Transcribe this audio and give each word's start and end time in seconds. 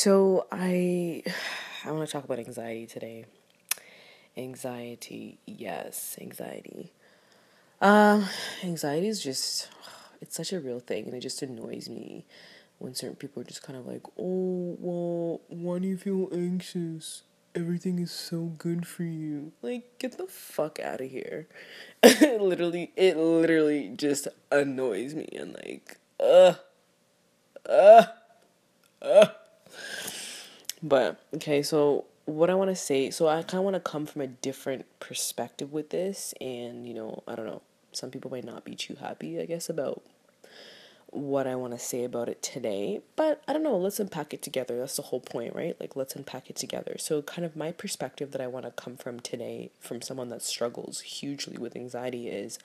So 0.00 0.46
I 0.50 1.22
I 1.84 1.92
want 1.92 2.08
to 2.08 2.10
talk 2.10 2.24
about 2.24 2.38
anxiety 2.38 2.86
today. 2.86 3.26
Anxiety, 4.34 5.36
yes, 5.44 6.16
anxiety. 6.18 6.94
Uh, 7.82 8.24
anxiety 8.64 9.08
is 9.08 9.22
just 9.22 9.68
it's 10.22 10.34
such 10.34 10.54
a 10.54 10.60
real 10.60 10.80
thing 10.80 11.04
and 11.04 11.12
it 11.12 11.20
just 11.20 11.42
annoys 11.42 11.90
me 11.90 12.24
when 12.78 12.94
certain 12.94 13.14
people 13.14 13.42
are 13.42 13.44
just 13.44 13.62
kind 13.62 13.78
of 13.78 13.86
like, 13.86 14.00
"Oh, 14.18 14.78
well, 14.80 15.42
why 15.48 15.78
do 15.80 15.86
you 15.86 15.98
feel 15.98 16.30
anxious? 16.32 17.24
Everything 17.54 17.98
is 17.98 18.10
so 18.10 18.54
good 18.56 18.86
for 18.86 19.02
you." 19.02 19.52
Like, 19.60 19.98
get 19.98 20.16
the 20.16 20.26
fuck 20.26 20.80
out 20.80 21.02
of 21.02 21.10
here. 21.10 21.46
literally, 22.02 22.90
it 22.96 23.18
literally 23.18 23.92
just 23.94 24.28
annoys 24.50 25.14
me 25.14 25.28
and 25.34 25.58
like, 25.62 25.98
uh 26.18 26.54
uh 27.68 28.04
uh 29.02 29.26
but 30.82 31.20
okay, 31.34 31.62
so 31.62 32.06
what 32.24 32.50
I 32.50 32.54
want 32.54 32.70
to 32.70 32.76
say, 32.76 33.10
so 33.10 33.28
I 33.28 33.42
kind 33.42 33.58
of 33.58 33.64
want 33.64 33.74
to 33.74 33.80
come 33.80 34.06
from 34.06 34.22
a 34.22 34.26
different 34.26 34.86
perspective 35.00 35.72
with 35.72 35.90
this, 35.90 36.34
and 36.40 36.86
you 36.86 36.94
know, 36.94 37.22
I 37.26 37.34
don't 37.34 37.46
know, 37.46 37.62
some 37.92 38.10
people 38.10 38.30
might 38.30 38.44
not 38.44 38.64
be 38.64 38.74
too 38.74 38.96
happy, 38.96 39.40
I 39.40 39.46
guess, 39.46 39.68
about 39.68 40.02
what 41.12 41.46
I 41.46 41.56
want 41.56 41.72
to 41.72 41.78
say 41.78 42.04
about 42.04 42.28
it 42.28 42.40
today, 42.40 43.00
but 43.16 43.42
I 43.48 43.52
don't 43.52 43.64
know, 43.64 43.76
let's 43.76 43.98
unpack 43.98 44.32
it 44.32 44.42
together. 44.42 44.78
That's 44.78 44.96
the 44.96 45.02
whole 45.02 45.20
point, 45.20 45.56
right? 45.56 45.76
Like, 45.80 45.96
let's 45.96 46.14
unpack 46.14 46.48
it 46.48 46.56
together. 46.56 46.96
So, 46.98 47.20
kind 47.20 47.44
of 47.44 47.56
my 47.56 47.72
perspective 47.72 48.30
that 48.30 48.40
I 48.40 48.46
want 48.46 48.64
to 48.64 48.70
come 48.70 48.96
from 48.96 49.18
today, 49.18 49.70
from 49.80 50.02
someone 50.02 50.28
that 50.28 50.42
struggles 50.42 51.00
hugely 51.00 51.58
with 51.58 51.74
anxiety, 51.74 52.28
is 52.28 52.60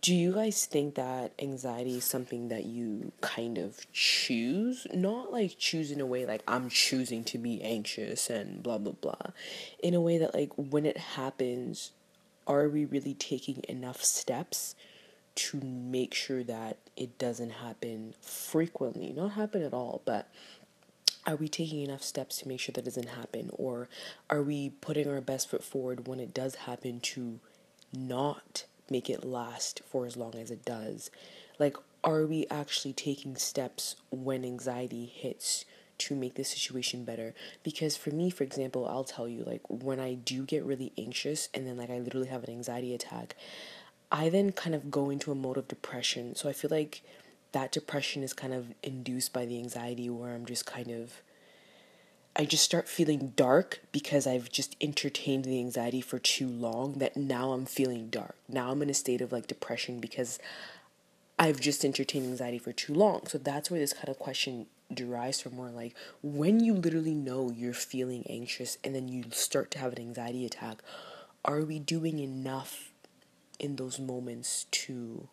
do 0.00 0.14
you 0.14 0.32
guys 0.32 0.64
think 0.66 0.94
that 0.94 1.32
anxiety 1.40 1.96
is 1.96 2.04
something 2.04 2.48
that 2.48 2.64
you 2.64 3.10
kind 3.20 3.58
of 3.58 3.90
choose? 3.92 4.86
Not 4.94 5.32
like 5.32 5.58
choose 5.58 5.90
in 5.90 6.00
a 6.00 6.06
way 6.06 6.24
like 6.24 6.42
I'm 6.46 6.68
choosing 6.68 7.24
to 7.24 7.38
be 7.38 7.60
anxious 7.62 8.30
and 8.30 8.62
blah 8.62 8.78
blah 8.78 8.92
blah. 8.92 9.32
In 9.82 9.94
a 9.94 10.00
way 10.00 10.18
that 10.18 10.34
like 10.34 10.52
when 10.56 10.86
it 10.86 10.98
happens, 10.98 11.90
are 12.46 12.68
we 12.68 12.84
really 12.84 13.14
taking 13.14 13.64
enough 13.68 14.04
steps 14.04 14.76
to 15.34 15.60
make 15.60 16.14
sure 16.14 16.44
that 16.44 16.76
it 16.96 17.18
doesn't 17.18 17.50
happen 17.50 18.14
frequently? 18.20 19.12
Not 19.12 19.32
happen 19.32 19.62
at 19.62 19.74
all, 19.74 20.02
but 20.04 20.28
are 21.26 21.36
we 21.36 21.48
taking 21.48 21.80
enough 21.80 22.02
steps 22.04 22.38
to 22.38 22.48
make 22.48 22.60
sure 22.60 22.72
that 22.72 22.84
doesn't 22.84 23.08
happen 23.08 23.50
or 23.54 23.88
are 24.28 24.42
we 24.42 24.70
putting 24.70 25.08
our 25.08 25.20
best 25.20 25.50
foot 25.50 25.62
forward 25.62 26.06
when 26.08 26.18
it 26.18 26.34
does 26.34 26.56
happen 26.56 26.98
to 27.00 27.38
not 27.92 28.64
make 28.90 29.08
it 29.08 29.24
last 29.24 29.82
for 29.86 30.06
as 30.06 30.16
long 30.16 30.34
as 30.34 30.50
it 30.50 30.64
does? 30.64 31.10
Like, 31.58 31.76
are 32.04 32.26
we 32.26 32.46
actually 32.50 32.92
taking 32.92 33.36
steps 33.36 33.96
when 34.10 34.44
anxiety 34.44 35.06
hits 35.06 35.64
to 35.98 36.16
make 36.16 36.34
the 36.34 36.44
situation 36.44 37.04
better? 37.04 37.34
Because 37.62 37.96
for 37.96 38.10
me, 38.10 38.30
for 38.30 38.44
example, 38.44 38.86
I'll 38.86 39.04
tell 39.04 39.28
you, 39.28 39.44
like, 39.44 39.62
when 39.68 40.00
I 40.00 40.14
do 40.14 40.44
get 40.44 40.64
really 40.64 40.92
anxious 40.98 41.48
and 41.54 41.66
then, 41.66 41.76
like, 41.76 41.90
I 41.90 41.98
literally 41.98 42.28
have 42.28 42.44
an 42.44 42.50
anxiety 42.50 42.94
attack, 42.94 43.36
I 44.10 44.28
then 44.28 44.52
kind 44.52 44.74
of 44.74 44.90
go 44.90 45.10
into 45.10 45.30
a 45.32 45.36
mode 45.36 45.56
of 45.56 45.68
depression. 45.68 46.34
So 46.34 46.48
I 46.48 46.52
feel 46.52 46.70
like 46.70 47.02
that 47.52 47.72
depression 47.72 48.22
is 48.22 48.32
kind 48.32 48.52
of 48.52 48.74
induced 48.82 49.32
by 49.32 49.46
the 49.46 49.58
anxiety 49.58 50.10
where 50.10 50.34
I'm 50.34 50.46
just 50.46 50.66
kind 50.66 50.90
of 50.90 51.22
I 52.34 52.44
just 52.44 52.64
start 52.64 52.88
feeling 52.88 53.32
dark 53.36 53.80
because 53.92 54.26
I've 54.26 54.50
just 54.50 54.74
entertained 54.80 55.44
the 55.44 55.58
anxiety 55.58 56.00
for 56.00 56.18
too 56.18 56.48
long 56.48 56.94
that 56.94 57.16
now 57.16 57.52
I'm 57.52 57.66
feeling 57.66 58.08
dark. 58.08 58.36
Now 58.48 58.70
I'm 58.70 58.80
in 58.82 58.88
a 58.88 58.94
state 58.94 59.20
of 59.20 59.32
like 59.32 59.46
depression 59.46 60.00
because 60.00 60.38
I've 61.38 61.60
just 61.60 61.84
entertained 61.84 62.26
anxiety 62.26 62.58
for 62.58 62.72
too 62.72 62.94
long. 62.94 63.26
So 63.26 63.36
that's 63.36 63.70
where 63.70 63.80
this 63.80 63.92
kind 63.92 64.08
of 64.08 64.18
question 64.18 64.66
derives 64.92 65.40
from 65.40 65.56
more 65.56 65.70
like 65.70 65.94
when 66.22 66.60
you 66.60 66.74
literally 66.74 67.14
know 67.14 67.50
you're 67.50 67.72
feeling 67.72 68.24
anxious 68.28 68.76
and 68.84 68.94
then 68.94 69.08
you 69.08 69.24
start 69.30 69.70
to 69.72 69.78
have 69.78 69.92
an 69.92 69.98
anxiety 69.98 70.46
attack, 70.46 70.82
are 71.44 71.62
we 71.62 71.78
doing 71.78 72.18
enough 72.18 72.92
in 73.58 73.76
those 73.76 73.98
moments 73.98 74.64
to 74.70 75.28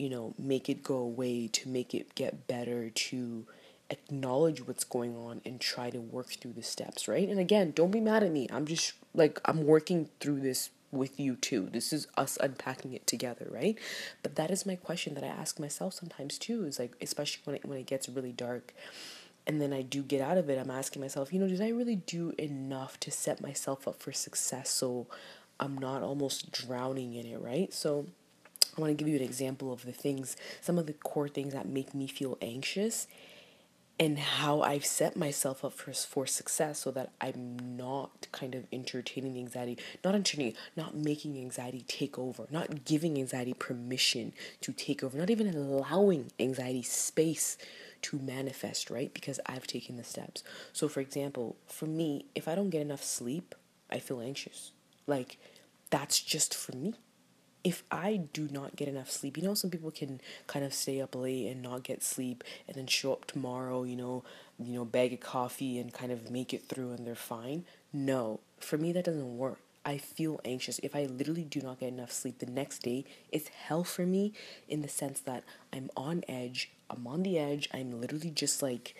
you 0.00 0.08
know, 0.08 0.34
make 0.38 0.70
it 0.70 0.82
go 0.82 0.96
away, 0.96 1.46
to 1.48 1.68
make 1.68 1.94
it 1.94 2.14
get 2.14 2.46
better, 2.46 2.88
to 2.88 3.44
acknowledge 3.90 4.66
what's 4.66 4.84
going 4.84 5.16
on 5.16 5.40
and 5.44 5.60
try 5.60 5.90
to 5.90 6.00
work 6.00 6.28
through 6.28 6.52
the 6.52 6.62
steps, 6.62 7.08
right? 7.08 7.28
And 7.28 7.38
again, 7.38 7.72
don't 7.72 7.90
be 7.90 8.00
mad 8.00 8.22
at 8.22 8.32
me. 8.32 8.48
I'm 8.50 8.66
just 8.66 8.94
like, 9.14 9.40
I'm 9.44 9.66
working 9.66 10.08
through 10.20 10.40
this 10.40 10.70
with 10.92 11.20
you 11.20 11.36
too. 11.36 11.68
This 11.70 11.92
is 11.92 12.06
us 12.16 12.38
unpacking 12.40 12.94
it 12.94 13.06
together, 13.06 13.46
right? 13.50 13.78
But 14.22 14.36
that 14.36 14.50
is 14.50 14.66
my 14.66 14.76
question 14.76 15.14
that 15.14 15.24
I 15.24 15.28
ask 15.28 15.60
myself 15.60 15.94
sometimes 15.94 16.38
too, 16.38 16.64
is 16.64 16.78
like, 16.78 16.94
especially 17.00 17.42
when 17.44 17.56
it, 17.56 17.64
when 17.64 17.78
it 17.78 17.86
gets 17.86 18.08
really 18.08 18.32
dark 18.32 18.72
and 19.46 19.60
then 19.60 19.72
I 19.72 19.82
do 19.82 20.02
get 20.02 20.20
out 20.20 20.38
of 20.38 20.48
it, 20.50 20.58
I'm 20.58 20.70
asking 20.70 21.00
myself, 21.00 21.32
you 21.32 21.40
know, 21.40 21.48
did 21.48 21.60
I 21.60 21.68
really 21.68 21.96
do 21.96 22.32
enough 22.38 23.00
to 23.00 23.10
set 23.10 23.40
myself 23.40 23.88
up 23.88 24.00
for 24.00 24.12
success 24.12 24.70
so 24.70 25.06
I'm 25.58 25.76
not 25.76 26.02
almost 26.02 26.52
drowning 26.52 27.14
in 27.14 27.26
it, 27.26 27.40
right? 27.40 27.72
So, 27.72 28.06
I 28.76 28.80
want 28.80 28.96
to 28.96 29.04
give 29.04 29.08
you 29.12 29.16
an 29.18 29.24
example 29.24 29.72
of 29.72 29.84
the 29.84 29.92
things, 29.92 30.36
some 30.60 30.78
of 30.78 30.86
the 30.86 30.92
core 30.92 31.28
things 31.28 31.52
that 31.54 31.68
make 31.68 31.92
me 31.92 32.06
feel 32.06 32.38
anxious 32.40 33.08
and 34.00 34.18
how 34.18 34.62
I've 34.62 34.86
set 34.86 35.14
myself 35.14 35.62
up 35.62 35.74
for, 35.74 35.92
for 35.92 36.26
success 36.26 36.78
so 36.78 36.90
that 36.92 37.12
I'm 37.20 37.76
not 37.76 38.26
kind 38.32 38.54
of 38.54 38.64
entertaining 38.72 39.34
the 39.34 39.40
anxiety, 39.40 39.76
not 40.02 40.14
entertaining, 40.14 40.54
not 40.74 40.96
making 40.96 41.36
anxiety 41.36 41.84
take 41.86 42.18
over, 42.18 42.46
not 42.50 42.86
giving 42.86 43.18
anxiety 43.18 43.52
permission 43.52 44.32
to 44.62 44.72
take 44.72 45.04
over, 45.04 45.18
not 45.18 45.28
even 45.28 45.54
allowing 45.54 46.32
anxiety 46.40 46.80
space 46.82 47.58
to 48.00 48.18
manifest, 48.18 48.88
right? 48.88 49.12
Because 49.12 49.38
I've 49.44 49.66
taken 49.66 49.98
the 49.98 50.04
steps. 50.04 50.42
So, 50.72 50.88
for 50.88 51.00
example, 51.00 51.56
for 51.66 51.84
me, 51.84 52.24
if 52.34 52.48
I 52.48 52.54
don't 52.54 52.70
get 52.70 52.80
enough 52.80 53.04
sleep, 53.04 53.54
I 53.90 53.98
feel 53.98 54.22
anxious. 54.22 54.72
Like, 55.06 55.36
that's 55.90 56.20
just 56.20 56.54
for 56.54 56.74
me 56.74 56.94
if 57.62 57.82
I 57.90 58.22
do 58.32 58.48
not 58.50 58.76
get 58.76 58.88
enough 58.88 59.10
sleep, 59.10 59.36
you 59.36 59.42
know, 59.42 59.54
some 59.54 59.70
people 59.70 59.90
can 59.90 60.20
kind 60.46 60.64
of 60.64 60.72
stay 60.72 61.00
up 61.00 61.14
late 61.14 61.46
and 61.46 61.62
not 61.62 61.82
get 61.82 62.02
sleep 62.02 62.42
and 62.66 62.76
then 62.76 62.86
show 62.86 63.12
up 63.12 63.26
tomorrow, 63.26 63.82
you 63.82 63.96
know, 63.96 64.24
you 64.58 64.74
know, 64.74 64.84
bag 64.84 65.12
of 65.12 65.20
coffee 65.20 65.78
and 65.78 65.92
kind 65.92 66.12
of 66.12 66.30
make 66.30 66.54
it 66.54 66.64
through 66.68 66.92
and 66.92 67.06
they're 67.06 67.14
fine. 67.14 67.64
No, 67.92 68.40
for 68.58 68.78
me, 68.78 68.92
that 68.92 69.04
doesn't 69.04 69.36
work. 69.36 69.58
I 69.84 69.98
feel 69.98 70.40
anxious. 70.44 70.78
If 70.82 70.94
I 70.94 71.04
literally 71.06 71.44
do 71.44 71.60
not 71.60 71.80
get 71.80 71.88
enough 71.88 72.12
sleep 72.12 72.38
the 72.38 72.46
next 72.46 72.80
day, 72.80 73.04
it's 73.32 73.48
hell 73.48 73.84
for 73.84 74.04
me 74.04 74.32
in 74.68 74.82
the 74.82 74.88
sense 74.88 75.20
that 75.20 75.42
I'm 75.72 75.90
on 75.96 76.22
edge. 76.28 76.70
I'm 76.88 77.06
on 77.06 77.22
the 77.22 77.38
edge. 77.38 77.68
I'm 77.72 78.00
literally 78.00 78.30
just 78.30 78.62
like, 78.62 78.94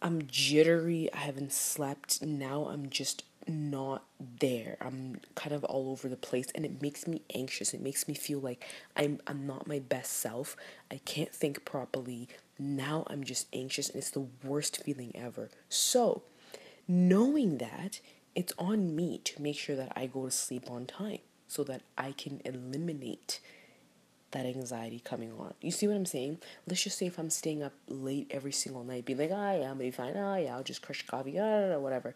I'm 0.00 0.26
jittery. 0.26 1.12
I 1.12 1.18
haven't 1.18 1.52
slept. 1.52 2.22
Now 2.22 2.64
I'm 2.64 2.90
just 2.90 3.24
not 3.48 4.04
there. 4.38 4.76
I'm 4.80 5.20
kind 5.34 5.54
of 5.54 5.64
all 5.64 5.90
over 5.90 6.08
the 6.08 6.16
place 6.16 6.48
and 6.54 6.64
it 6.64 6.82
makes 6.82 7.06
me 7.06 7.22
anxious. 7.34 7.74
It 7.74 7.80
makes 7.80 8.08
me 8.08 8.14
feel 8.14 8.40
like 8.40 8.64
I'm 8.96 9.20
I'm 9.26 9.46
not 9.46 9.66
my 9.66 9.78
best 9.78 10.12
self. 10.14 10.56
I 10.90 11.00
can't 11.04 11.32
think 11.34 11.64
properly. 11.64 12.28
Now 12.58 13.04
I'm 13.08 13.24
just 13.24 13.48
anxious 13.52 13.88
and 13.88 13.96
it's 13.96 14.10
the 14.10 14.26
worst 14.44 14.82
feeling 14.82 15.12
ever. 15.14 15.50
So, 15.68 16.22
knowing 16.86 17.58
that, 17.58 18.00
it's 18.34 18.52
on 18.58 18.96
me 18.96 19.18
to 19.24 19.42
make 19.42 19.58
sure 19.58 19.76
that 19.76 19.92
I 19.94 20.06
go 20.06 20.24
to 20.24 20.30
sleep 20.30 20.70
on 20.70 20.86
time 20.86 21.18
so 21.48 21.64
that 21.64 21.82
I 21.98 22.12
can 22.12 22.40
eliminate 22.44 23.40
that 24.32 24.46
anxiety 24.46 24.98
coming 24.98 25.32
on. 25.38 25.54
You 25.60 25.70
see 25.70 25.86
what 25.86 25.96
I'm 25.96 26.06
saying? 26.06 26.38
Let's 26.66 26.82
just 26.82 26.98
say 26.98 27.06
if 27.06 27.18
I'm 27.18 27.30
staying 27.30 27.62
up 27.62 27.72
late 27.86 28.28
every 28.30 28.52
single 28.52 28.82
night, 28.82 29.04
be 29.04 29.14
like, 29.14 29.30
ah, 29.32 29.52
yeah, 29.52 29.64
I'm 29.64 29.74
gonna 29.74 29.84
be 29.84 29.90
fine. 29.90 30.16
Ah, 30.16 30.36
yeah, 30.36 30.54
I'll 30.54 30.62
just 30.62 30.82
crush 30.82 31.06
coffee, 31.06 31.38
ah, 31.38 31.78
whatever. 31.78 32.14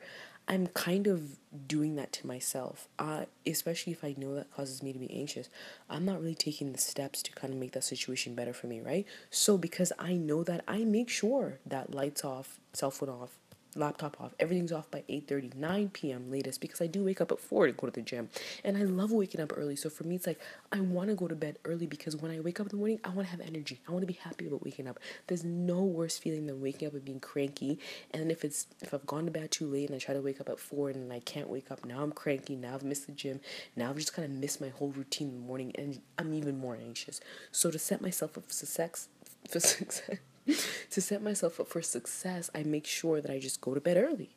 I'm 0.48 0.68
kind 0.68 1.08
of 1.08 1.38
doing 1.66 1.96
that 1.96 2.12
to 2.12 2.26
myself, 2.26 2.88
uh, 3.00 3.24
especially 3.44 3.92
if 3.92 4.04
I 4.04 4.14
know 4.16 4.36
that 4.36 4.54
causes 4.54 4.80
me 4.80 4.92
to 4.92 4.98
be 4.98 5.10
anxious. 5.10 5.48
I'm 5.90 6.04
not 6.04 6.20
really 6.20 6.36
taking 6.36 6.72
the 6.72 6.78
steps 6.78 7.20
to 7.22 7.32
kind 7.32 7.52
of 7.52 7.58
make 7.58 7.72
that 7.72 7.82
situation 7.82 8.36
better 8.36 8.52
for 8.52 8.68
me, 8.68 8.80
right? 8.80 9.06
So, 9.28 9.58
because 9.58 9.92
I 9.98 10.14
know 10.14 10.44
that, 10.44 10.62
I 10.68 10.84
make 10.84 11.08
sure 11.08 11.58
that 11.66 11.94
lights 11.94 12.24
off, 12.24 12.60
cell 12.72 12.92
phone 12.92 13.08
off, 13.08 13.38
laptop 13.76 14.20
off. 14.20 14.34
Everything's 14.38 14.72
off 14.72 14.90
by 14.90 15.02
8:30, 15.08 15.54
9 15.54 15.90
p.m. 15.90 16.30
latest 16.30 16.60
because 16.60 16.80
I 16.80 16.86
do 16.86 17.04
wake 17.04 17.20
up 17.20 17.32
at 17.32 17.40
4 17.40 17.66
to 17.66 17.72
go 17.72 17.86
to 17.86 17.92
the 17.92 18.02
gym. 18.02 18.28
And 18.64 18.76
I 18.76 18.82
love 18.82 19.12
waking 19.12 19.40
up 19.40 19.52
early. 19.56 19.76
So 19.76 19.90
for 19.90 20.04
me 20.04 20.16
it's 20.16 20.26
like 20.26 20.40
I 20.72 20.80
want 20.80 21.10
to 21.10 21.14
go 21.14 21.28
to 21.28 21.34
bed 21.34 21.58
early 21.64 21.86
because 21.86 22.16
when 22.16 22.30
I 22.30 22.40
wake 22.40 22.60
up 22.60 22.66
in 22.66 22.70
the 22.70 22.76
morning, 22.76 23.00
I 23.04 23.08
want 23.10 23.28
to 23.28 23.30
have 23.30 23.40
energy. 23.40 23.80
I 23.88 23.92
want 23.92 24.02
to 24.02 24.06
be 24.06 24.18
happy 24.20 24.46
about 24.46 24.64
waking 24.64 24.88
up. 24.88 24.98
There's 25.26 25.44
no 25.44 25.82
worse 25.82 26.18
feeling 26.18 26.46
than 26.46 26.60
waking 26.60 26.88
up 26.88 26.94
and 26.94 27.04
being 27.04 27.20
cranky. 27.20 27.78
And 28.12 28.30
if 28.30 28.44
it's 28.44 28.66
if 28.80 28.92
I've 28.94 29.06
gone 29.06 29.26
to 29.26 29.30
bed 29.30 29.50
too 29.50 29.66
late 29.66 29.88
and 29.88 29.96
I 29.96 29.98
try 29.98 30.14
to 30.14 30.20
wake 30.20 30.40
up 30.40 30.48
at 30.48 30.58
4 30.58 30.90
and 30.90 31.12
I 31.12 31.20
can't 31.20 31.48
wake 31.48 31.70
up, 31.70 31.84
now 31.84 32.02
I'm 32.02 32.12
cranky. 32.12 32.56
Now 32.56 32.74
I've 32.74 32.84
missed 32.84 33.06
the 33.06 33.12
gym. 33.12 33.40
Now 33.74 33.90
I've 33.90 33.96
just 33.96 34.14
kind 34.14 34.26
of 34.26 34.32
missed 34.32 34.60
my 34.60 34.68
whole 34.68 34.90
routine 34.90 35.28
in 35.28 35.34
the 35.34 35.46
morning 35.46 35.72
and 35.76 36.00
I'm 36.18 36.34
even 36.34 36.58
more 36.58 36.76
anxious. 36.76 37.20
So 37.52 37.70
to 37.70 37.78
set 37.78 38.00
myself 38.00 38.36
up 38.36 38.46
for 38.46 38.52
success 38.52 39.08
for 39.48 39.60
success 39.60 40.18
to 40.90 41.00
set 41.00 41.22
myself 41.22 41.60
up 41.60 41.68
for 41.68 41.82
success, 41.82 42.50
I 42.54 42.62
make 42.62 42.86
sure 42.86 43.20
that 43.20 43.30
I 43.30 43.38
just 43.38 43.60
go 43.60 43.74
to 43.74 43.80
bed 43.80 43.96
early. 43.96 44.36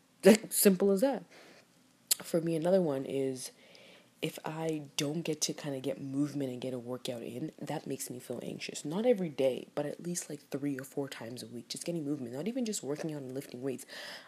Simple 0.49 0.91
as 0.91 1.01
that. 1.01 1.23
For 2.23 2.41
me, 2.41 2.55
another 2.55 2.81
one 2.81 3.05
is 3.05 3.51
if 4.21 4.37
I 4.43 4.81
don't 4.97 5.21
get 5.21 5.39
to 5.41 5.53
kind 5.53 5.75
of 5.75 5.81
get 5.81 6.01
movement 6.01 6.51
and 6.51 6.59
get 6.59 6.73
a 6.73 6.79
workout 6.79 7.21
in, 7.21 7.51
that 7.61 7.87
makes 7.87 8.09
me 8.09 8.19
feel 8.19 8.41
anxious. 8.43 8.83
Not 8.83 9.05
every 9.05 9.29
day, 9.29 9.67
but 9.75 9.85
at 9.85 10.03
least 10.05 10.29
like 10.29 10.41
three 10.51 10.77
or 10.77 10.83
four 10.83 11.07
times 11.07 11.41
a 11.41 11.47
week. 11.47 11.69
Just 11.69 11.85
getting 11.85 12.03
movement, 12.03 12.33
not 12.33 12.47
even 12.47 12.65
just 12.65 12.83
working 12.83 13.13
out 13.13 13.21
and 13.21 13.33
lifting 13.33 13.61
weights. 13.61 13.85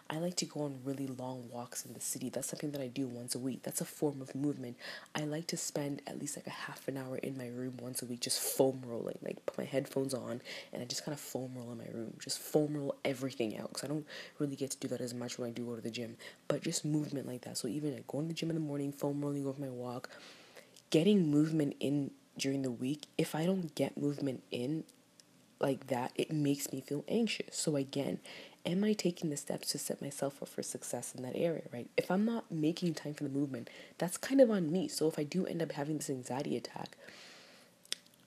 I 0.09 0.19
like 0.19 0.35
to 0.37 0.45
go 0.45 0.61
on 0.61 0.79
really 0.85 1.07
long 1.07 1.49
walks 1.51 1.85
in 1.85 1.93
the 1.93 1.99
city. 1.99 2.29
That's 2.29 2.47
something 2.47 2.71
that 2.71 2.81
I 2.81 2.87
do 2.87 3.05
once 3.05 3.35
a 3.35 3.39
week. 3.39 3.63
That's 3.63 3.81
a 3.81 3.85
form 3.85 4.21
of 4.21 4.33
movement. 4.33 4.77
I 5.13 5.23
like 5.25 5.47
to 5.47 5.57
spend 5.57 6.01
at 6.07 6.19
least 6.19 6.37
like 6.37 6.47
a 6.47 6.51
half 6.51 6.87
an 6.87 6.95
hour 6.95 7.17
in 7.17 7.37
my 7.37 7.47
room 7.47 7.77
once 7.81 8.01
a 8.01 8.05
week 8.05 8.21
just 8.21 8.39
foam 8.39 8.81
rolling. 8.85 9.17
Like 9.21 9.45
put 9.45 9.57
my 9.57 9.65
headphones 9.65 10.13
on 10.13 10.41
and 10.71 10.81
I 10.81 10.85
just 10.85 11.03
kind 11.03 11.13
of 11.13 11.19
foam 11.19 11.51
roll 11.55 11.71
in 11.71 11.77
my 11.77 11.89
room. 11.93 12.13
Just 12.17 12.39
foam 12.39 12.77
roll 12.77 12.95
everything 13.03 13.57
out 13.57 13.69
because 13.69 13.83
I 13.83 13.87
don't 13.87 14.05
really 14.39 14.55
get 14.55 14.71
to 14.71 14.77
do 14.77 14.87
that 14.89 15.01
as 15.01 15.13
much 15.13 15.37
when 15.37 15.49
I 15.49 15.51
do 15.51 15.65
go 15.65 15.75
to 15.75 15.81
the 15.81 15.91
gym. 15.91 16.15
But 16.47 16.61
just 16.61 16.85
movement 16.85 17.27
like 17.27 17.41
that. 17.41 17.57
So 17.57 17.67
even 17.67 17.93
like 17.93 18.07
going 18.07 18.25
to 18.25 18.27
the 18.29 18.33
gym 18.33 18.49
in 18.49 18.55
the 18.55 18.61
morning, 18.61 18.93
foam 18.93 19.21
rolling 19.21 19.45
over 19.45 19.59
my 19.59 19.69
walk, 19.81 20.09
getting 20.89 21.29
movement 21.29 21.75
in 21.79 22.11
during 22.37 22.61
the 22.61 22.71
week, 22.71 23.05
if 23.17 23.35
I 23.35 23.45
don't 23.45 23.73
get 23.75 23.97
movement 23.97 24.43
in 24.51 24.83
like 25.59 25.87
that, 25.87 26.11
it 26.15 26.31
makes 26.31 26.71
me 26.71 26.81
feel 26.81 27.03
anxious. 27.07 27.55
So 27.55 27.75
again, 27.75 28.19
am 28.65 28.83
I 28.83 28.93
taking 28.93 29.29
the 29.29 29.37
steps 29.37 29.69
to 29.69 29.77
set 29.77 30.01
myself 30.01 30.41
up 30.41 30.49
for 30.49 30.63
success 30.63 31.13
in 31.15 31.23
that 31.23 31.35
area, 31.35 31.63
right? 31.71 31.87
If 31.97 32.09
I'm 32.09 32.25
not 32.25 32.51
making 32.51 32.95
time 32.95 33.13
for 33.13 33.23
the 33.23 33.29
movement, 33.29 33.69
that's 33.97 34.17
kind 34.17 34.41
of 34.41 34.49
on 34.49 34.71
me. 34.71 34.87
So 34.87 35.07
if 35.07 35.19
I 35.19 35.23
do 35.23 35.45
end 35.45 35.61
up 35.61 35.73
having 35.73 35.97
this 35.97 36.09
anxiety 36.09 36.57
attack, 36.57 36.97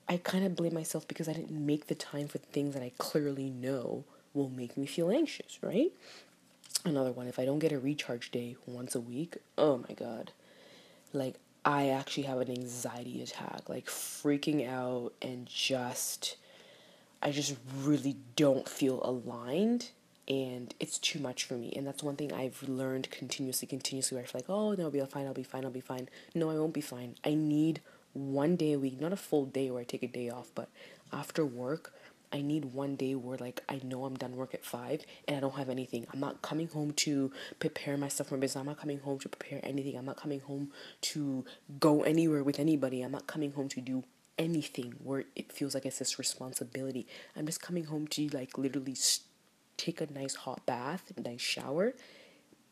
I 0.07 0.17
kind 0.17 0.45
of 0.45 0.55
blame 0.55 0.73
myself 0.73 1.07
because 1.07 1.27
I 1.27 1.33
didn't 1.33 1.65
make 1.65 1.87
the 1.87 1.95
time 1.95 2.27
for 2.27 2.37
things 2.37 2.73
that 2.73 2.83
I 2.83 2.91
clearly 2.97 3.49
know 3.49 4.03
will 4.33 4.49
make 4.49 4.77
me 4.77 4.85
feel 4.85 5.09
anxious, 5.09 5.59
right? 5.61 5.91
Another 6.83 7.11
one, 7.11 7.27
if 7.27 7.39
I 7.39 7.45
don't 7.45 7.59
get 7.59 7.71
a 7.71 7.79
recharge 7.79 8.29
day 8.29 8.55
once 8.67 8.93
a 8.93 8.99
week, 8.99 9.37
oh 9.57 9.83
my 9.89 9.95
god. 9.95 10.31
Like 11.11 11.35
I 11.65 11.89
actually 11.89 12.23
have 12.23 12.39
an 12.39 12.51
anxiety 12.51 13.23
attack, 13.23 13.67
like 13.67 13.87
freaking 13.87 14.69
out 14.69 15.13
and 15.19 15.47
just 15.47 16.37
I 17.23 17.31
just 17.31 17.55
really 17.81 18.17
don't 18.35 18.69
feel 18.69 19.01
aligned 19.03 19.89
and 20.27 20.75
it's 20.79 20.99
too 20.99 21.19
much 21.19 21.43
for 21.43 21.55
me. 21.55 21.73
And 21.75 21.87
that's 21.87 22.03
one 22.03 22.15
thing 22.15 22.31
I've 22.31 22.61
learned 22.61 23.09
continuously, 23.09 23.67
continuously 23.67 24.15
where 24.15 24.23
I 24.23 24.27
feel 24.27 24.41
like, 24.41 24.49
oh 24.49 24.73
no, 24.73 24.85
I'll 24.85 24.91
be 24.91 24.99
fine, 25.05 25.25
I'll 25.25 25.33
be 25.33 25.41
fine, 25.41 25.65
I'll 25.65 25.71
be 25.71 25.81
fine. 25.81 26.07
No, 26.35 26.51
I 26.51 26.55
won't 26.55 26.73
be 26.73 26.81
fine. 26.81 27.15
I 27.25 27.33
need 27.33 27.81
one 28.13 28.55
day 28.55 28.73
a 28.73 28.79
week, 28.79 29.01
not 29.01 29.11
a 29.11 29.17
full 29.17 29.45
day 29.45 29.71
where 29.71 29.81
I 29.81 29.85
take 29.85 30.03
a 30.03 30.07
day 30.07 30.29
off, 30.29 30.51
but 30.53 30.69
after 31.11 31.43
work, 31.43 31.93
I 32.35 32.41
need 32.41 32.65
one 32.65 32.97
day 32.97 33.15
where 33.15 33.37
like 33.37 33.63
I 33.69 33.79
know 33.81 34.03
I'm 34.03 34.15
done 34.15 34.35
work 34.35 34.53
at 34.53 34.65
five 34.65 35.05
and 35.25 35.37
I 35.37 35.39
don't 35.39 35.55
have 35.55 35.69
anything. 35.69 36.05
I'm 36.13 36.19
not 36.19 36.41
coming 36.41 36.67
home 36.67 36.91
to 37.05 37.31
prepare 37.59 37.95
myself 37.95 38.27
for 38.27 38.37
business. 38.37 38.59
I'm 38.59 38.65
not 38.65 38.77
coming 38.77 38.99
home 38.99 39.19
to 39.19 39.29
prepare 39.29 39.61
anything. 39.63 39.97
I'm 39.97 40.03
not 40.03 40.17
coming 40.17 40.41
home 40.41 40.71
to 41.13 41.45
go 41.79 42.03
anywhere 42.03 42.43
with 42.43 42.59
anybody. 42.59 43.01
I'm 43.01 43.13
not 43.13 43.25
coming 43.25 43.53
home 43.53 43.69
to 43.69 43.79
do 43.79 44.03
anything 44.37 44.95
where 45.01 45.23
it 45.37 45.53
feels 45.53 45.73
like 45.73 45.85
it's 45.85 45.99
this 45.99 46.19
responsibility. 46.19 47.07
I'm 47.37 47.45
just 47.45 47.61
coming 47.61 47.85
home 47.85 48.05
to 48.07 48.27
like 48.27 48.57
literally 48.57 48.97
take 49.77 50.01
a 50.01 50.11
nice 50.11 50.35
hot 50.35 50.65
bath, 50.65 51.13
a 51.15 51.21
nice 51.21 51.39
shower, 51.39 51.93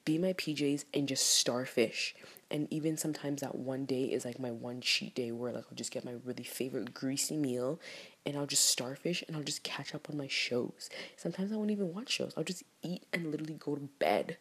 be 0.05 0.17
my 0.17 0.33
PJs 0.33 0.85
and 0.94 1.07
just 1.07 1.25
starfish. 1.38 2.15
And 2.51 2.67
even 2.71 2.97
sometimes 2.97 3.41
that 3.41 3.55
one 3.55 3.85
day 3.85 4.03
is 4.03 4.25
like 4.25 4.39
my 4.39 4.51
one 4.51 4.81
cheat 4.81 5.15
day 5.15 5.31
where 5.31 5.51
like 5.51 5.65
I'll 5.69 5.75
just 5.75 5.91
get 5.91 6.05
my 6.05 6.15
really 6.23 6.44
favorite 6.44 6.94
greasy 6.94 7.38
meal 7.38 7.79
and 8.25 8.38
I'll 8.38 8.45
just 8.45 8.65
starfish 8.65 9.23
and 9.27 9.35
I'll 9.35 9.44
just 9.44 9.63
catch 9.63 9.95
up 9.95 10.09
on 10.09 10.17
my 10.17 10.27
shows. 10.27 10.89
Sometimes 11.17 11.51
I 11.51 11.55
won't 11.55 11.71
even 11.71 11.94
watch 11.94 12.09
shows. 12.09 12.33
I'll 12.38 12.44
just 12.44 12.63
eat 12.81 13.03
and 13.11 13.31
literally 13.31 13.55
go 13.55 13.75
to 13.75 13.89
bed 14.00 14.38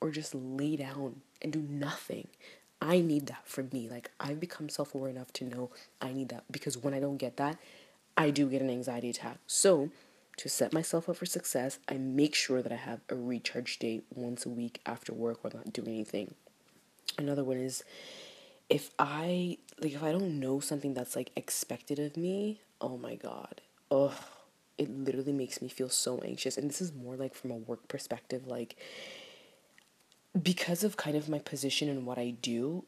or 0.00 0.10
just 0.10 0.34
lay 0.34 0.76
down 0.76 1.22
and 1.42 1.52
do 1.52 1.60
nothing. 1.60 2.28
I 2.80 3.00
need 3.00 3.26
that 3.26 3.42
for 3.44 3.64
me. 3.72 3.88
Like 3.88 4.10
I've 4.20 4.38
become 4.38 4.68
self-aware 4.68 5.10
enough 5.10 5.32
to 5.34 5.44
know 5.44 5.70
I 6.00 6.12
need 6.12 6.28
that 6.28 6.44
because 6.50 6.78
when 6.78 6.94
I 6.94 7.00
don't 7.00 7.16
get 7.16 7.36
that, 7.38 7.58
I 8.16 8.30
do 8.30 8.48
get 8.48 8.62
an 8.62 8.70
anxiety 8.70 9.10
attack. 9.10 9.38
So, 9.46 9.90
to 10.38 10.48
set 10.48 10.72
myself 10.72 11.08
up 11.08 11.16
for 11.16 11.26
success, 11.26 11.78
I 11.88 11.94
make 11.94 12.34
sure 12.34 12.62
that 12.62 12.72
I 12.72 12.76
have 12.76 13.00
a 13.08 13.14
recharge 13.14 13.78
day 13.78 14.02
once 14.14 14.46
a 14.46 14.48
week 14.48 14.80
after 14.86 15.12
work 15.12 15.42
while 15.42 15.52
not 15.54 15.72
doing 15.72 15.88
anything. 15.88 16.34
Another 17.18 17.44
one 17.44 17.58
is 17.58 17.84
if 18.68 18.90
I 18.98 19.58
like 19.80 19.92
if 19.92 20.02
I 20.02 20.12
don't 20.12 20.40
know 20.40 20.60
something 20.60 20.94
that's 20.94 21.16
like 21.16 21.30
expected 21.36 21.98
of 21.98 22.16
me, 22.16 22.60
oh 22.80 22.96
my 22.96 23.14
god. 23.16 23.60
Ugh. 23.90 24.12
it 24.76 24.90
literally 24.90 25.32
makes 25.32 25.60
me 25.60 25.68
feel 25.68 25.88
so 25.88 26.20
anxious. 26.20 26.56
And 26.56 26.68
this 26.68 26.80
is 26.80 26.92
more 26.92 27.16
like 27.16 27.34
from 27.34 27.50
a 27.50 27.56
work 27.56 27.88
perspective 27.88 28.46
like 28.46 28.76
because 30.40 30.84
of 30.84 30.96
kind 30.96 31.16
of 31.16 31.28
my 31.28 31.38
position 31.38 31.88
and 31.88 32.06
what 32.06 32.18
I 32.18 32.30
do, 32.30 32.84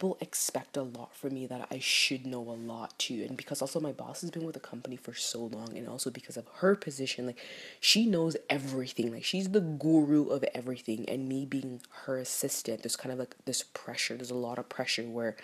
people 0.00 0.16
expect 0.22 0.78
a 0.78 0.82
lot 0.82 1.14
from 1.14 1.34
me 1.34 1.44
that 1.46 1.68
I 1.70 1.78
should 1.78 2.24
know 2.24 2.40
a 2.40 2.56
lot 2.56 2.98
too. 2.98 3.26
And 3.28 3.36
because 3.36 3.60
also 3.60 3.80
my 3.80 3.92
boss 3.92 4.22
has 4.22 4.30
been 4.30 4.46
with 4.46 4.54
the 4.54 4.60
company 4.60 4.96
for 4.96 5.12
so 5.12 5.40
long, 5.40 5.76
and 5.76 5.86
also 5.86 6.10
because 6.10 6.38
of 6.38 6.46
her 6.60 6.74
position, 6.74 7.26
like 7.26 7.38
she 7.80 8.06
knows 8.06 8.34
everything. 8.48 9.12
Like 9.12 9.24
she's 9.24 9.50
the 9.50 9.60
guru 9.60 10.28
of 10.28 10.42
everything. 10.54 11.06
And 11.06 11.28
me 11.28 11.44
being 11.44 11.82
her 12.04 12.16
assistant, 12.16 12.82
there's 12.82 12.96
kind 12.96 13.12
of 13.12 13.18
like 13.18 13.36
this 13.44 13.62
pressure. 13.62 14.16
There's 14.16 14.30
a 14.30 14.34
lot 14.34 14.58
of 14.58 14.70
pressure 14.70 15.02
where 15.02 15.36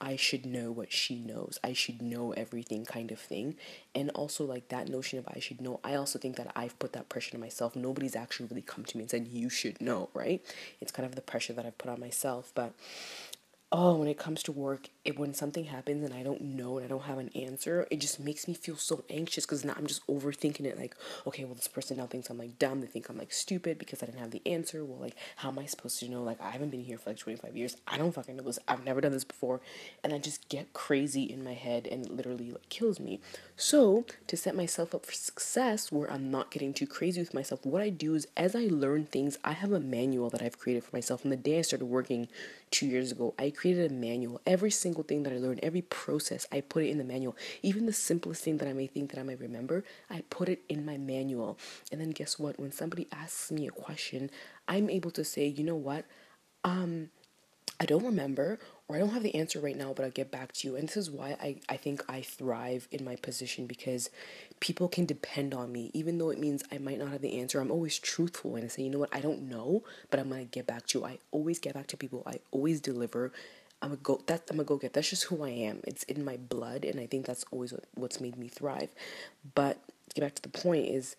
I 0.00 0.14
should 0.14 0.46
know 0.46 0.70
what 0.70 0.92
she 0.92 1.16
knows. 1.16 1.58
I 1.64 1.72
should 1.72 2.00
know 2.00 2.30
everything 2.32 2.84
kind 2.84 3.10
of 3.10 3.18
thing. 3.18 3.56
And 3.96 4.10
also 4.10 4.44
like 4.44 4.68
that 4.68 4.88
notion 4.88 5.18
of 5.18 5.26
I 5.26 5.40
should 5.40 5.60
know, 5.60 5.80
I 5.82 5.96
also 5.96 6.20
think 6.20 6.36
that 6.36 6.52
I've 6.54 6.78
put 6.78 6.92
that 6.92 7.08
pressure 7.08 7.34
on 7.34 7.40
myself. 7.40 7.74
Nobody's 7.74 8.14
actually 8.14 8.46
really 8.46 8.62
come 8.62 8.84
to 8.84 8.96
me 8.96 9.02
and 9.02 9.10
said 9.10 9.26
you 9.26 9.50
should 9.50 9.80
know, 9.80 10.08
right? 10.14 10.40
It's 10.80 10.92
kind 10.92 11.04
of 11.04 11.16
the 11.16 11.20
pressure 11.20 11.52
that 11.52 11.66
I've 11.66 11.78
put 11.78 11.90
on 11.90 11.98
myself, 11.98 12.52
but 12.54 12.74
oh, 13.70 13.96
when 13.96 14.08
it 14.08 14.18
comes 14.18 14.42
to 14.42 14.52
work, 14.52 14.88
it, 15.04 15.18
when 15.18 15.34
something 15.34 15.64
happens 15.64 16.02
and 16.02 16.14
I 16.14 16.22
don't 16.22 16.40
know 16.40 16.78
and 16.78 16.84
I 16.86 16.88
don't 16.88 17.02
have 17.02 17.18
an 17.18 17.30
answer, 17.34 17.86
it 17.90 18.00
just 18.00 18.18
makes 18.18 18.48
me 18.48 18.54
feel 18.54 18.76
so 18.76 19.04
anxious 19.10 19.44
because 19.44 19.62
now 19.62 19.74
I'm 19.76 19.86
just 19.86 20.06
overthinking 20.06 20.64
it. 20.64 20.78
Like, 20.78 20.96
okay, 21.26 21.44
well, 21.44 21.54
this 21.54 21.68
person 21.68 21.98
now 21.98 22.06
thinks 22.06 22.30
I'm 22.30 22.38
like 22.38 22.58
dumb. 22.58 22.80
They 22.80 22.86
think 22.86 23.10
I'm 23.10 23.18
like 23.18 23.32
stupid 23.32 23.78
because 23.78 24.02
I 24.02 24.06
didn't 24.06 24.20
have 24.20 24.30
the 24.30 24.40
answer. 24.46 24.84
Well, 24.84 24.98
like, 24.98 25.16
how 25.36 25.50
am 25.50 25.58
I 25.58 25.66
supposed 25.66 25.98
to 26.00 26.08
know? 26.08 26.22
Like, 26.22 26.40
I 26.40 26.50
haven't 26.50 26.70
been 26.70 26.84
here 26.84 26.96
for 26.96 27.10
like 27.10 27.18
25 27.18 27.56
years. 27.56 27.76
I 27.86 27.98
don't 27.98 28.12
fucking 28.12 28.36
know 28.36 28.42
this. 28.42 28.58
I've 28.66 28.84
never 28.84 29.02
done 29.02 29.12
this 29.12 29.24
before. 29.24 29.60
And 30.02 30.14
I 30.14 30.18
just 30.18 30.48
get 30.48 30.72
crazy 30.72 31.24
in 31.24 31.44
my 31.44 31.54
head 31.54 31.86
and 31.86 32.06
it 32.06 32.12
literally 32.12 32.50
like 32.50 32.70
kills 32.70 32.98
me. 32.98 33.20
So, 33.56 34.06
to 34.28 34.36
set 34.36 34.56
myself 34.56 34.94
up 34.94 35.04
for 35.04 35.12
success 35.12 35.92
where 35.92 36.10
I'm 36.10 36.30
not 36.30 36.50
getting 36.50 36.72
too 36.72 36.86
crazy 36.86 37.20
with 37.20 37.34
myself, 37.34 37.66
what 37.66 37.82
I 37.82 37.90
do 37.90 38.14
is 38.14 38.28
as 38.34 38.54
I 38.54 38.68
learn 38.70 39.04
things, 39.04 39.36
I 39.44 39.52
have 39.52 39.72
a 39.72 39.80
manual 39.80 40.30
that 40.30 40.40
I've 40.40 40.58
created 40.58 40.84
for 40.84 40.96
myself. 40.96 41.20
From 41.20 41.30
the 41.30 41.36
day 41.36 41.58
I 41.58 41.62
started 41.62 41.86
working 41.86 42.28
two 42.70 42.86
years 42.86 43.12
ago, 43.12 43.34
I 43.38 43.50
created 43.50 43.90
a 43.90 43.94
manual. 43.94 44.40
Every 44.46 44.70
single 44.70 45.02
thing 45.02 45.22
that 45.22 45.32
I 45.32 45.36
learned, 45.36 45.60
every 45.62 45.82
process, 45.82 46.46
I 46.52 46.60
put 46.60 46.84
it 46.84 46.88
in 46.88 46.98
the 46.98 47.04
manual. 47.04 47.36
Even 47.62 47.86
the 47.86 47.92
simplest 47.92 48.42
thing 48.42 48.58
that 48.58 48.68
I 48.68 48.72
may 48.72 48.86
think 48.86 49.10
that 49.10 49.20
I 49.20 49.22
might 49.22 49.40
remember, 49.40 49.84
I 50.10 50.22
put 50.30 50.48
it 50.48 50.62
in 50.68 50.84
my 50.84 50.96
manual. 50.96 51.58
And 51.90 52.00
then 52.00 52.10
guess 52.10 52.38
what? 52.38 52.58
When 52.58 52.72
somebody 52.72 53.08
asks 53.12 53.50
me 53.50 53.66
a 53.66 53.70
question, 53.70 54.30
I'm 54.66 54.90
able 54.90 55.10
to 55.12 55.24
say, 55.24 55.46
you 55.46 55.64
know 55.64 55.76
what? 55.76 56.04
Um, 56.64 57.10
I 57.80 57.84
don't 57.86 58.04
remember 58.04 58.58
or 58.88 58.96
I 58.96 58.98
don't 58.98 59.10
have 59.10 59.22
the 59.22 59.34
answer 59.34 59.60
right 59.60 59.76
now, 59.76 59.92
but 59.92 60.04
I'll 60.04 60.10
get 60.10 60.30
back 60.30 60.52
to 60.52 60.68
you. 60.68 60.74
And 60.74 60.88
this 60.88 60.96
is 60.96 61.10
why 61.10 61.36
I, 61.40 61.56
I 61.68 61.76
think 61.76 62.02
I 62.08 62.22
thrive 62.22 62.88
in 62.90 63.04
my 63.04 63.16
position 63.16 63.66
because 63.66 64.08
people 64.60 64.88
can 64.88 65.04
depend 65.04 65.52
on 65.52 65.70
me. 65.70 65.90
Even 65.92 66.16
though 66.16 66.30
it 66.30 66.38
means 66.38 66.64
I 66.72 66.78
might 66.78 66.98
not 66.98 67.10
have 67.10 67.20
the 67.20 67.38
answer, 67.38 67.60
I'm 67.60 67.70
always 67.70 67.98
truthful 67.98 68.56
and 68.56 68.64
I 68.64 68.68
say, 68.68 68.82
you 68.82 68.90
know 68.90 68.98
what, 68.98 69.14
I 69.14 69.20
don't 69.20 69.42
know, 69.42 69.84
but 70.10 70.18
I'm 70.18 70.30
gonna 70.30 70.44
get 70.44 70.66
back 70.66 70.86
to 70.88 71.00
you. 71.00 71.04
I 71.04 71.18
always 71.32 71.58
get 71.58 71.74
back 71.74 71.86
to 71.88 71.98
people, 71.98 72.22
I 72.26 72.40
always 72.50 72.80
deliver. 72.80 73.30
I'm 73.82 73.92
a 73.92 73.96
go 73.96 74.20
that 74.26 74.42
I'm 74.50 74.58
a 74.58 74.64
go 74.64 74.76
get. 74.76 74.94
That's 74.94 75.10
just 75.10 75.24
who 75.24 75.44
I 75.44 75.50
am. 75.50 75.80
It's 75.86 76.02
in 76.04 76.24
my 76.24 76.36
blood 76.38 76.84
and 76.84 76.98
I 76.98 77.06
think 77.06 77.26
that's 77.26 77.44
always 77.50 77.72
what, 77.72 77.84
what's 77.94 78.20
made 78.20 78.36
me 78.36 78.48
thrive. 78.48 78.90
But 79.54 79.78
get 80.14 80.22
back 80.22 80.34
to 80.36 80.42
the 80.42 80.48
point 80.48 80.86
is 80.86 81.14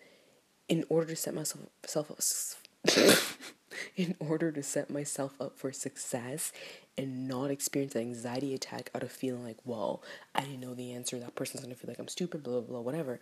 in 0.68 0.84
order 0.88 1.06
to 1.06 1.16
set 1.16 1.34
myself 1.34 1.66
self 1.84 2.10
in 3.96 4.16
order 4.18 4.50
to 4.52 4.62
set 4.62 4.90
myself 4.90 5.34
up 5.40 5.58
for 5.58 5.72
success 5.72 6.52
and 6.96 7.28
not 7.28 7.50
experience 7.50 7.94
an 7.94 8.02
anxiety 8.02 8.54
attack 8.54 8.90
out 8.94 9.02
of 9.02 9.12
feeling 9.12 9.44
like, 9.44 9.58
well, 9.64 10.02
I 10.34 10.42
didn't 10.42 10.60
know 10.60 10.74
the 10.74 10.92
answer. 10.92 11.18
That 11.18 11.34
person's 11.34 11.62
gonna 11.62 11.74
feel 11.74 11.88
like 11.88 11.98
I'm 11.98 12.08
stupid, 12.08 12.42
blah, 12.42 12.60
blah, 12.60 12.68
blah, 12.68 12.80
whatever. 12.80 13.20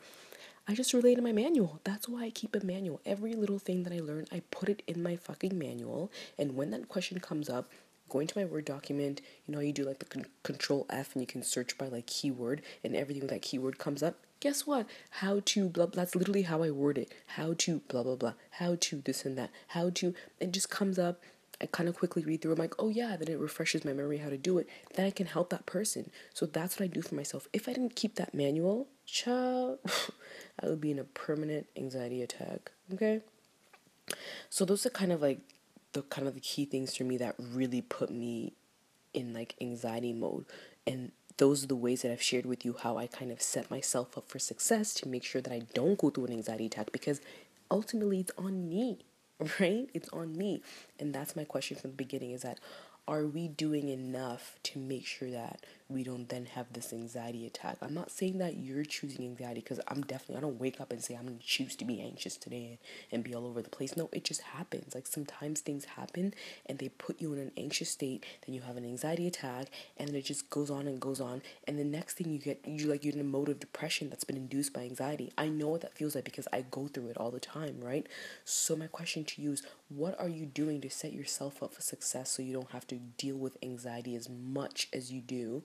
I 0.66 0.74
just 0.74 0.92
relate 0.92 1.14
to 1.14 1.22
my 1.22 1.32
manual. 1.32 1.80
That's 1.84 2.08
why 2.08 2.24
I 2.24 2.30
keep 2.30 2.54
a 2.54 2.64
manual. 2.64 3.00
Every 3.06 3.32
little 3.32 3.58
thing 3.58 3.84
that 3.84 3.92
I 3.92 4.00
learn, 4.00 4.26
I 4.30 4.42
put 4.50 4.68
it 4.68 4.82
in 4.86 5.02
my 5.02 5.16
fucking 5.16 5.58
manual. 5.58 6.12
And 6.38 6.56
when 6.56 6.70
that 6.72 6.88
question 6.88 7.20
comes 7.20 7.48
up, 7.48 7.70
go 8.08 8.20
into 8.20 8.38
my 8.38 8.44
Word 8.44 8.64
document, 8.64 9.20
you 9.46 9.54
know, 9.54 9.60
you 9.60 9.72
do 9.72 9.84
like 9.84 9.98
the 9.98 10.04
con- 10.04 10.26
control 10.42 10.86
F 10.90 11.12
and 11.12 11.22
you 11.22 11.26
can 11.26 11.42
search 11.42 11.76
by 11.78 11.88
like 11.88 12.06
keyword 12.06 12.62
and 12.82 12.96
everything 12.96 13.26
that 13.28 13.42
keyword 13.42 13.78
comes 13.78 14.02
up. 14.02 14.16
Guess 14.40 14.66
what? 14.66 14.86
How 15.10 15.40
to 15.44 15.68
blah, 15.68 15.86
blah. 15.86 16.02
That's 16.02 16.14
literally 16.14 16.42
how 16.42 16.62
I 16.62 16.70
word 16.70 16.98
it. 16.98 17.12
How 17.26 17.54
to 17.58 17.80
blah, 17.88 18.02
blah, 18.02 18.16
blah. 18.16 18.34
How 18.52 18.76
to 18.80 19.02
this 19.04 19.24
and 19.24 19.36
that. 19.36 19.50
How 19.68 19.90
to, 19.90 20.14
it 20.40 20.52
just 20.52 20.70
comes 20.70 20.98
up 20.98 21.20
I 21.60 21.66
kind 21.66 21.88
of 21.88 21.96
quickly 21.96 22.24
read 22.24 22.40
through. 22.40 22.52
I'm 22.52 22.58
like, 22.58 22.74
oh 22.78 22.88
yeah, 22.88 23.16
then 23.16 23.28
it 23.28 23.38
refreshes 23.38 23.84
my 23.84 23.92
memory 23.92 24.18
how 24.18 24.30
to 24.30 24.38
do 24.38 24.58
it. 24.58 24.68
Then 24.94 25.06
I 25.06 25.10
can 25.10 25.26
help 25.26 25.50
that 25.50 25.66
person. 25.66 26.10
So 26.32 26.46
that's 26.46 26.78
what 26.78 26.84
I 26.84 26.88
do 26.88 27.02
for 27.02 27.14
myself. 27.14 27.48
If 27.52 27.68
I 27.68 27.72
didn't 27.72 27.96
keep 27.96 28.14
that 28.14 28.34
manual, 28.34 28.88
child, 29.06 29.78
I 30.62 30.66
would 30.66 30.80
be 30.80 30.92
in 30.92 30.98
a 30.98 31.04
permanent 31.04 31.66
anxiety 31.76 32.22
attack. 32.22 32.70
Okay. 32.92 33.22
So 34.48 34.64
those 34.64 34.86
are 34.86 34.90
kind 34.90 35.12
of 35.12 35.20
like 35.20 35.40
the 35.92 36.02
kind 36.02 36.28
of 36.28 36.34
the 36.34 36.40
key 36.40 36.64
things 36.64 36.96
for 36.96 37.04
me 37.04 37.16
that 37.18 37.34
really 37.38 37.80
put 37.82 38.10
me 38.10 38.52
in 39.14 39.32
like 39.32 39.54
anxiety 39.60 40.12
mode. 40.12 40.44
And 40.86 41.12
those 41.38 41.64
are 41.64 41.68
the 41.68 41.76
ways 41.76 42.02
that 42.02 42.12
I've 42.12 42.22
shared 42.22 42.46
with 42.46 42.64
you 42.64 42.76
how 42.82 42.98
I 42.98 43.06
kind 43.06 43.30
of 43.30 43.40
set 43.40 43.70
myself 43.70 44.18
up 44.18 44.28
for 44.28 44.38
success 44.38 44.92
to 44.94 45.08
make 45.08 45.24
sure 45.24 45.40
that 45.40 45.52
I 45.52 45.62
don't 45.74 45.98
go 45.98 46.10
through 46.10 46.26
an 46.26 46.32
anxiety 46.32 46.66
attack 46.66 46.92
because 46.92 47.20
ultimately 47.70 48.20
it's 48.20 48.32
on 48.36 48.68
me, 48.68 48.98
right? 49.60 49.88
It's 49.94 50.08
on 50.10 50.36
me. 50.36 50.62
And 50.98 51.14
that's 51.14 51.36
my 51.36 51.44
question 51.44 51.76
from 51.76 51.90
the 51.90 51.96
beginning 51.96 52.32
is 52.32 52.42
that 52.42 52.58
are 53.06 53.24
we 53.24 53.48
doing 53.48 53.88
enough 53.88 54.58
to 54.64 54.78
make 54.78 55.06
sure 55.06 55.30
that 55.30 55.64
we 55.90 56.04
don't 56.04 56.28
then 56.28 56.46
have 56.46 56.72
this 56.72 56.92
anxiety 56.92 57.46
attack? 57.46 57.78
I'm 57.80 57.94
not 57.94 58.10
saying 58.10 58.38
that 58.38 58.56
you're 58.56 58.84
choosing 58.84 59.24
anxiety 59.24 59.60
because 59.60 59.80
I'm 59.88 60.02
definitely, 60.02 60.36
I 60.36 60.40
don't 60.40 60.60
wake 60.60 60.80
up 60.80 60.92
and 60.92 61.02
say 61.02 61.14
I'm 61.14 61.26
going 61.26 61.38
to 61.38 61.46
choose 61.46 61.76
to 61.76 61.84
be 61.84 62.00
anxious 62.00 62.36
today 62.36 62.78
and 63.10 63.24
be 63.24 63.34
all 63.34 63.46
over 63.46 63.62
the 63.62 63.70
place. 63.70 63.96
No, 63.96 64.10
it 64.12 64.24
just 64.24 64.42
happens. 64.42 64.94
Like 64.94 65.06
sometimes 65.06 65.60
things 65.60 65.86
happen 65.86 66.34
and 66.66 66.78
they 66.78 66.88
put 66.90 67.20
you 67.20 67.32
in 67.32 67.38
an 67.38 67.52
anxious 67.56 67.90
state, 67.90 68.24
then 68.46 68.54
you 68.54 68.60
have 68.62 68.76
an 68.76 68.84
anxiety 68.84 69.26
attack, 69.26 69.68
and 69.96 70.08
then 70.08 70.16
it 70.16 70.24
just 70.24 70.50
goes 70.50 70.70
on 70.70 70.86
and 70.86 71.00
goes 71.00 71.20
on. 71.20 71.42
And 71.66 71.78
the 71.78 71.84
next 71.84 72.14
thing 72.18 72.30
you 72.30 72.38
get, 72.38 72.60
you 72.66 72.86
like, 72.86 73.04
you're 73.04 73.14
in 73.14 73.20
a 73.20 73.24
mode 73.24 73.48
of 73.48 73.60
depression 73.60 74.10
that's 74.10 74.24
been 74.24 74.36
induced 74.36 74.72
by 74.72 74.82
anxiety. 74.82 75.32
I 75.38 75.48
know 75.48 75.68
what 75.68 75.80
that 75.80 75.96
feels 75.96 76.14
like 76.14 76.24
because 76.24 76.48
I 76.52 76.64
go 76.70 76.88
through 76.88 77.08
it 77.08 77.16
all 77.16 77.30
the 77.30 77.40
time, 77.40 77.80
right? 77.80 78.06
So, 78.44 78.76
my 78.76 78.86
question 78.86 79.24
to 79.24 79.42
you 79.42 79.52
is 79.52 79.62
what 79.88 80.20
are 80.20 80.28
you 80.28 80.44
doing 80.44 80.80
to 80.82 80.90
set 80.90 81.12
yourself 81.12 81.62
up 81.62 81.72
for 81.72 81.80
success 81.80 82.30
so 82.30 82.42
you 82.42 82.52
don't 82.52 82.70
have 82.72 82.86
to 82.88 82.96
deal 82.96 83.36
with 83.36 83.56
anxiety 83.62 84.14
as 84.14 84.28
much 84.28 84.88
as 84.92 85.10
you 85.10 85.20
do 85.20 85.62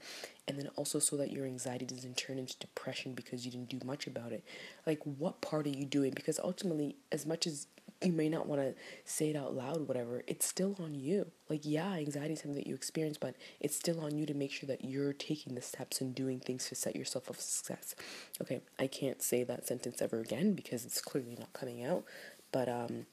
and 0.47 0.57
then 0.57 0.69
also 0.75 0.99
so 0.99 1.15
that 1.17 1.31
your 1.31 1.45
anxiety 1.45 1.85
doesn't 1.85 2.17
turn 2.17 2.37
into 2.37 2.57
depression 2.59 3.13
because 3.13 3.45
you 3.45 3.51
didn't 3.51 3.69
do 3.69 3.79
much 3.85 4.07
about 4.07 4.31
it. 4.31 4.43
Like 4.85 4.99
what 5.03 5.41
part 5.41 5.65
are 5.67 5.69
you 5.69 5.85
doing? 5.85 6.11
Because 6.11 6.39
ultimately 6.39 6.95
as 7.11 7.25
much 7.25 7.47
as 7.47 7.67
you 8.01 8.11
may 8.11 8.27
not 8.27 8.47
want 8.47 8.59
to 8.59 8.73
say 9.05 9.29
it 9.29 9.35
out 9.35 9.55
loud 9.55 9.87
whatever 9.87 10.23
it's 10.27 10.45
still 10.45 10.75
on 10.81 10.93
you. 10.95 11.27
Like 11.49 11.61
yeah 11.63 11.93
anxiety 11.93 12.33
is 12.33 12.41
something 12.41 12.55
that 12.55 12.67
you 12.67 12.75
experience 12.75 13.17
but 13.17 13.35
it's 13.61 13.75
still 13.75 14.01
on 14.01 14.17
you 14.17 14.25
to 14.25 14.33
make 14.33 14.51
sure 14.51 14.67
that 14.67 14.83
you're 14.83 15.13
taking 15.13 15.55
the 15.55 15.61
steps 15.61 16.01
and 16.01 16.13
doing 16.13 16.39
things 16.39 16.67
to 16.69 16.75
set 16.75 16.95
yourself 16.95 17.29
up 17.29 17.37
for 17.37 17.41
success. 17.41 17.95
Okay 18.41 18.61
i 18.79 18.87
can't 18.87 19.21
say 19.21 19.43
that 19.43 19.65
sentence 19.67 20.01
ever 20.01 20.19
again 20.19 20.53
because 20.53 20.85
it's 20.85 21.01
clearly 21.01 21.35
not 21.39 21.53
coming 21.53 21.83
out 21.83 22.03
but 22.51 22.67
um 22.67 23.05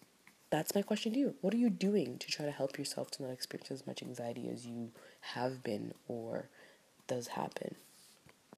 that's 0.51 0.75
my 0.75 0.83
question 0.83 1.13
to 1.13 1.19
you. 1.19 1.35
What 1.41 1.55
are 1.55 1.59
you 1.59 1.71
doing 1.71 2.19
to 2.19 2.27
try 2.29 2.45
to 2.45 2.51
help 2.51 2.77
yourself 2.77 3.11
to 3.13 3.23
not 3.23 3.31
experience 3.31 3.71
as 3.71 3.87
much 3.87 4.03
anxiety 4.03 4.49
as 4.49 4.67
you 4.67 4.91
have 5.21 5.63
been 5.63 5.95
or 6.09 6.49
does 7.11 7.27
happen? 7.27 7.75